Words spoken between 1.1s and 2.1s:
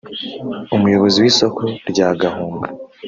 w’isoko rya